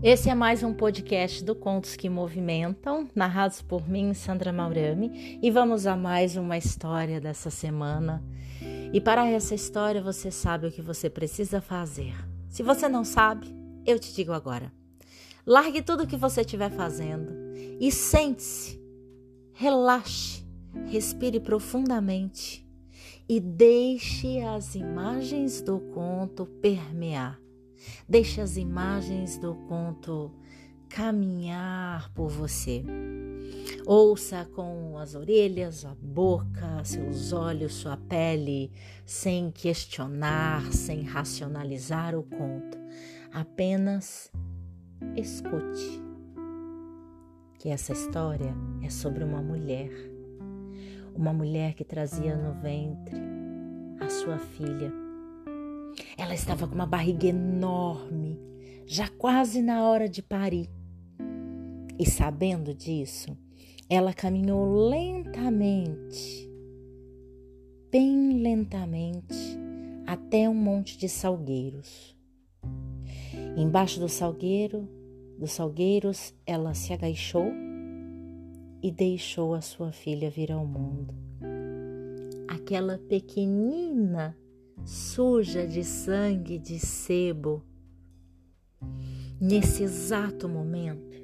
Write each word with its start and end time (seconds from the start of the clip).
Esse 0.00 0.30
é 0.30 0.34
mais 0.34 0.62
um 0.62 0.72
podcast 0.72 1.42
do 1.42 1.56
Contos 1.56 1.96
que 1.96 2.08
Movimentam, 2.08 3.08
narrados 3.16 3.60
por 3.60 3.88
mim, 3.88 4.14
Sandra 4.14 4.52
Maurami, 4.52 5.40
e 5.42 5.50
vamos 5.50 5.88
a 5.88 5.96
mais 5.96 6.36
uma 6.36 6.56
história 6.56 7.20
dessa 7.20 7.50
semana. 7.50 8.22
E 8.92 9.00
para 9.00 9.28
essa 9.28 9.56
história 9.56 10.00
você 10.00 10.30
sabe 10.30 10.68
o 10.68 10.70
que 10.70 10.80
você 10.80 11.10
precisa 11.10 11.60
fazer. 11.60 12.14
Se 12.48 12.62
você 12.62 12.88
não 12.88 13.02
sabe, 13.02 13.52
eu 13.84 13.98
te 13.98 14.14
digo 14.14 14.32
agora. 14.32 14.72
Largue 15.44 15.82
tudo 15.82 16.04
o 16.04 16.06
que 16.06 16.16
você 16.16 16.42
estiver 16.42 16.70
fazendo 16.70 17.32
e 17.80 17.90
sente-se, 17.90 18.80
relaxe, 19.52 20.46
respire 20.86 21.40
profundamente 21.40 22.64
e 23.28 23.40
deixe 23.40 24.42
as 24.42 24.76
imagens 24.76 25.60
do 25.60 25.80
conto 25.92 26.46
permear. 26.46 27.47
Deixe 28.08 28.40
as 28.40 28.56
imagens 28.56 29.38
do 29.38 29.54
conto 29.68 30.32
caminhar 30.88 32.10
por 32.14 32.28
você. 32.28 32.84
Ouça 33.86 34.44
com 34.54 34.98
as 34.98 35.14
orelhas, 35.14 35.84
a 35.84 35.94
boca, 35.94 36.82
seus 36.84 37.32
olhos, 37.32 37.74
sua 37.74 37.96
pele, 37.96 38.70
sem 39.04 39.50
questionar, 39.50 40.72
sem 40.72 41.02
racionalizar 41.02 42.14
o 42.14 42.22
conto. 42.22 42.78
Apenas 43.32 44.30
escute. 45.16 46.02
Que 47.58 47.70
essa 47.70 47.92
história 47.92 48.54
é 48.82 48.90
sobre 48.90 49.24
uma 49.24 49.42
mulher 49.42 49.90
uma 51.18 51.32
mulher 51.32 51.74
que 51.74 51.84
trazia 51.84 52.36
no 52.36 52.54
ventre 52.62 53.16
a 54.00 54.08
sua 54.08 54.38
filha. 54.38 55.07
Ela 56.18 56.34
estava 56.34 56.66
com 56.66 56.74
uma 56.74 56.84
barriga 56.84 57.28
enorme, 57.28 58.40
já 58.84 59.08
quase 59.08 59.62
na 59.62 59.88
hora 59.88 60.08
de 60.08 60.20
parir. 60.20 60.68
E 61.96 62.04
sabendo 62.04 62.74
disso, 62.74 63.38
ela 63.88 64.12
caminhou 64.12 64.88
lentamente, 64.88 66.50
bem 67.88 68.42
lentamente, 68.42 69.36
até 70.04 70.48
um 70.48 70.54
monte 70.54 70.98
de 70.98 71.08
salgueiros. 71.08 72.16
Embaixo 73.56 74.00
do 74.00 74.08
salgueiro, 74.08 74.88
dos 75.38 75.52
salgueiros, 75.52 76.34
ela 76.44 76.74
se 76.74 76.92
agachou 76.92 77.52
e 78.82 78.90
deixou 78.90 79.54
a 79.54 79.60
sua 79.60 79.92
filha 79.92 80.28
vir 80.28 80.50
ao 80.50 80.66
mundo. 80.66 81.14
Aquela 82.48 82.98
pequenina, 82.98 84.36
suja 84.84 85.66
de 85.66 85.84
sangue 85.84 86.58
de 86.58 86.78
sebo. 86.78 87.62
Nesse 89.40 89.82
exato 89.82 90.48
momento, 90.48 91.16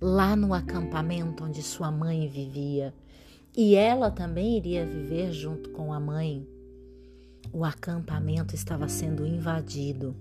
lá 0.00 0.36
no 0.36 0.54
acampamento 0.54 1.44
onde 1.44 1.62
sua 1.62 1.90
mãe 1.90 2.28
vivia, 2.28 2.94
e 3.56 3.74
ela 3.74 4.10
também 4.10 4.56
iria 4.56 4.86
viver 4.86 5.32
junto 5.32 5.70
com 5.70 5.92
a 5.92 5.98
mãe, 5.98 6.46
o 7.52 7.64
acampamento 7.64 8.54
estava 8.54 8.88
sendo 8.88 9.26
invadido 9.26 10.16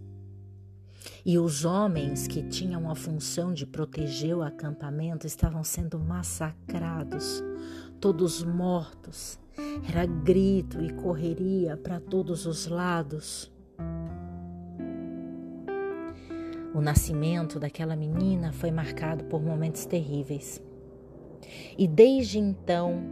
e 1.26 1.38
os 1.38 1.66
homens 1.66 2.28
que 2.28 2.44
tinham 2.44 2.90
a 2.90 2.96
função 2.96 3.54
de 3.54 3.66
proteger 3.66 4.36
o 4.36 4.44
acampamento 4.44 5.26
estavam 5.26 5.64
sendo 5.64 6.00
massacrados, 6.00 7.42
todos 8.00 8.44
mortos. 8.44 9.40
Era 9.88 10.06
grito 10.06 10.82
e 10.82 10.92
correria 10.94 11.78
para 11.78 12.00
todos 12.00 12.46
os 12.46 12.68
lados. 12.68 13.52
O 16.74 16.82
nascimento 16.82 17.60
daquela 17.60 17.96
menina 17.96 18.52
foi 18.52 18.72
marcado 18.72 19.26
por 19.26 19.42
momentos 19.42 19.86
terríveis. 19.86 20.62
E 21.78 21.88
desde 21.88 22.40
então, 22.40 23.04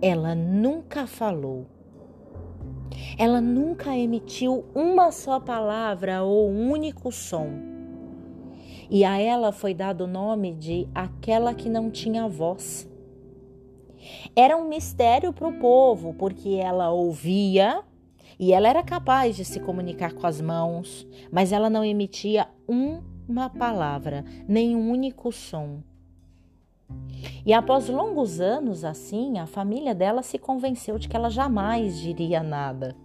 ela 0.00 0.34
nunca 0.34 1.06
falou 1.06 1.66
ela 3.18 3.40
nunca 3.40 3.96
emitiu 3.96 4.64
uma 4.74 5.10
só 5.12 5.38
palavra 5.38 6.22
ou 6.22 6.50
um 6.50 6.70
único 6.70 7.12
som. 7.12 7.48
E 8.90 9.04
a 9.04 9.18
ela 9.18 9.52
foi 9.52 9.72
dado 9.72 10.04
o 10.04 10.06
nome 10.06 10.54
de 10.54 10.88
aquela 10.94 11.54
que 11.54 11.68
não 11.68 11.90
tinha 11.90 12.28
voz. 12.28 12.90
Era 14.34 14.56
um 14.56 14.68
mistério 14.68 15.32
para 15.32 15.48
o 15.48 15.58
povo, 15.58 16.14
porque 16.14 16.50
ela 16.50 16.90
ouvia 16.90 17.82
e 18.38 18.52
ela 18.52 18.68
era 18.68 18.82
capaz 18.82 19.36
de 19.36 19.44
se 19.44 19.60
comunicar 19.60 20.12
com 20.12 20.26
as 20.26 20.40
mãos, 20.40 21.06
mas 21.30 21.52
ela 21.52 21.70
não 21.70 21.84
emitia 21.84 22.48
uma 22.66 23.48
palavra, 23.50 24.24
nem 24.48 24.74
um 24.74 24.90
único 24.90 25.30
som. 25.30 25.82
E 27.46 27.52
após 27.52 27.88
longos 27.88 28.40
anos 28.40 28.84
assim, 28.84 29.38
a 29.38 29.46
família 29.46 29.94
dela 29.94 30.22
se 30.22 30.38
convenceu 30.38 30.98
de 30.98 31.08
que 31.08 31.16
ela 31.16 31.30
jamais 31.30 31.98
diria 31.98 32.42
nada. 32.42 32.96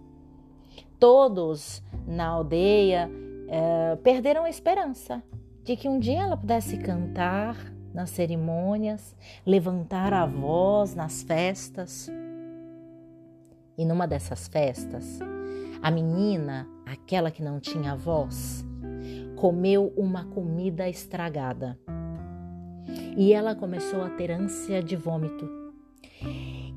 Todos 0.98 1.82
na 2.06 2.26
aldeia 2.26 3.10
é, 3.48 3.96
perderam 3.96 4.44
a 4.44 4.50
esperança 4.50 5.22
de 5.64 5.76
que 5.76 5.88
um 5.88 5.98
dia 5.98 6.22
ela 6.22 6.36
pudesse 6.36 6.76
cantar 6.78 7.56
nas 7.92 8.10
cerimônias, 8.10 9.14
levantar 9.46 10.12
a 10.12 10.26
voz 10.26 10.94
nas 10.94 11.22
festas. 11.22 12.10
E 13.76 13.84
numa 13.84 14.06
dessas 14.06 14.48
festas, 14.48 15.18
a 15.82 15.90
menina, 15.90 16.68
aquela 16.84 17.30
que 17.30 17.42
não 17.42 17.58
tinha 17.58 17.96
voz, 17.96 18.64
comeu 19.36 19.92
uma 19.96 20.24
comida 20.26 20.88
estragada 20.88 21.78
e 23.16 23.32
ela 23.32 23.54
começou 23.54 24.02
a 24.02 24.10
ter 24.10 24.30
ânsia 24.30 24.82
de 24.82 24.96
vômito. 24.96 25.48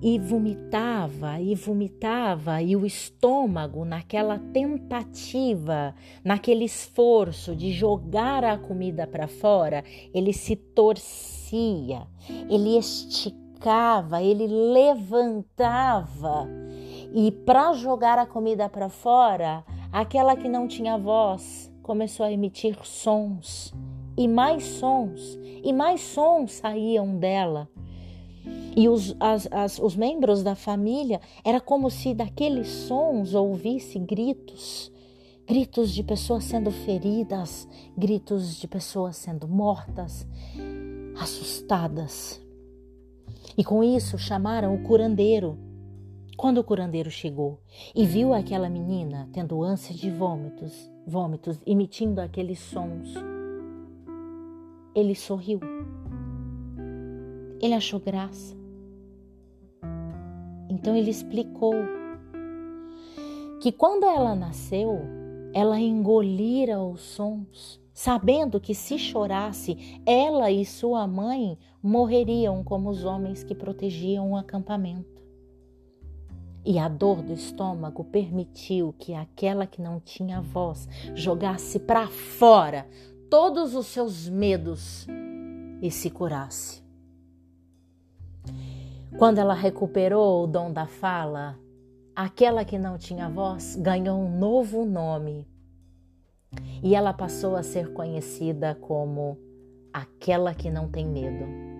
E 0.06 0.20
vomitava 0.20 1.40
e 1.40 1.56
vomitava, 1.56 2.62
e 2.62 2.76
o 2.76 2.86
estômago, 2.86 3.86
naquela 3.86 4.38
tentativa, 4.38 5.96
naquele 6.26 6.66
esforço 6.66 7.56
de 7.56 7.72
jogar 7.72 8.44
a 8.44 8.58
comida 8.58 9.08
para 9.08 9.30
fora, 9.30 9.82
ele 10.14 10.34
se 10.34 10.58
torcia, 10.58 12.06
ele 12.50 12.78
esticava, 12.78 14.22
ele 14.22 14.46
levantava. 14.46 16.50
E 17.14 17.32
para 17.32 17.72
jogar 17.72 18.20
a 18.20 18.26
comida 18.26 18.68
para 18.68 18.90
fora, 18.90 19.64
aquela 19.90 20.36
que 20.36 20.50
não 20.50 20.68
tinha 20.68 20.98
voz 20.98 21.72
começou 21.82 22.26
a 22.26 22.32
emitir 22.32 22.78
sons 22.84 23.74
e 24.18 24.28
mais 24.28 24.64
sons, 24.64 25.40
e 25.64 25.72
mais 25.72 26.02
sons 26.02 26.54
saíam 26.54 27.18
dela. 27.18 27.70
E 28.76 28.90
os, 28.90 29.16
as, 29.20 29.48
as, 29.52 29.80
os 29.80 29.96
membros 29.96 30.42
da 30.42 30.56
família 30.56 31.22
era 31.44 31.62
como 31.62 31.90
se 31.90 32.14
daqueles 32.14 32.68
sons 32.68 33.36
ouvisse 33.36 34.00
gritos, 34.00 34.92
gritos 35.48 35.92
de 35.92 36.02
pessoas 36.02 36.44
sendo 36.46 36.72
feridas, 36.72 37.68
gritos 37.96 38.56
de 38.60 38.68
pessoas 38.68 39.16
sendo 39.18 39.48
mortas, 39.48 40.28
assustadas. 41.20 42.42
E 43.56 43.64
com 43.64 43.84
isso 43.84 44.18
chamaram 44.18 44.74
o 44.74 44.84
curandeiro. 44.84 45.58
Quando 46.36 46.58
o 46.58 46.64
curandeiro 46.64 47.12
chegou 47.12 47.60
e 47.94 48.06
viu 48.06 48.34
aquela 48.34 48.68
menina 48.68 49.30
tendo 49.32 49.62
ânsia 49.62 49.94
de 49.94 50.10
vômitos, 50.10 50.90
vômitos, 51.06 51.60
emitindo 51.66 52.20
aqueles 52.20 52.58
sons, 52.58 53.14
ele 54.96 55.14
sorriu. 55.14 55.60
Ele 57.62 57.76
achou 57.76 58.00
graça. 58.00 58.63
Então 60.84 60.98
ele 60.98 61.12
explicou 61.12 61.74
que 63.62 63.72
quando 63.72 64.04
ela 64.04 64.36
nasceu, 64.36 65.00
ela 65.54 65.80
engolira 65.80 66.84
os 66.84 67.00
sons, 67.00 67.80
sabendo 67.94 68.60
que 68.60 68.76
se 68.76 69.00
chorasse, 69.00 70.02
ela 70.06 70.52
e 70.52 70.66
sua 70.66 71.08
mãe 71.08 71.58
morreriam 71.82 72.66
como 72.66 72.90
os 72.90 73.06
homens 73.06 73.46
que 73.46 73.56
protegiam 73.56 74.34
o 74.34 74.36
acampamento. 74.36 75.24
E 76.66 76.78
a 76.78 76.90
dor 76.90 77.22
do 77.22 77.32
estômago 77.32 78.04
permitiu 78.04 78.94
que 79.00 79.14
aquela 79.14 79.66
que 79.66 79.82
não 79.82 80.02
tinha 80.02 80.42
voz 80.42 80.90
jogasse 81.16 81.80
para 81.80 82.10
fora 82.10 82.86
todos 83.30 83.74
os 83.74 83.88
seus 83.88 84.28
medos 84.28 85.08
e 85.82 85.90
se 85.90 86.10
curasse. 86.10 86.83
Quando 89.18 89.38
ela 89.38 89.54
recuperou 89.54 90.44
o 90.44 90.48
dom 90.48 90.72
da 90.72 90.88
fala, 90.88 91.58
aquela 92.16 92.66
que 92.66 92.78
não 92.78 92.98
tinha 92.98 93.30
voz 93.30 93.76
ganhou 93.76 94.20
um 94.20 94.38
novo 94.38 94.86
nome 94.86 95.48
e 96.84 96.96
ela 96.96 97.14
passou 97.14 97.56
a 97.56 97.64
ser 97.64 97.94
conhecida 97.94 98.76
como 98.76 99.38
aquela 99.94 100.54
que 100.54 100.70
não 100.70 100.90
tem 100.90 101.06
medo. 101.06 101.73